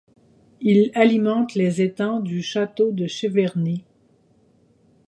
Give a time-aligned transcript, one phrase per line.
[0.61, 3.83] Il alimente les étangs du château de Cheverny.